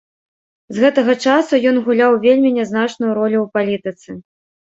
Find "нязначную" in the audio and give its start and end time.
2.57-3.11